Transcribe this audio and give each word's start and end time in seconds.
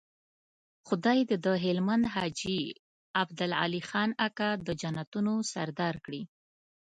خدای 0.87 1.19
دې 1.29 1.37
د 1.45 1.47
هلمند 1.65 2.05
حاجي 2.13 2.61
عبدالعلي 3.21 3.81
خان 3.89 4.09
اکا 4.27 4.49
د 4.67 4.69
جنتونو 4.81 5.33
سردار 5.53 5.95
کړي. 6.05 6.21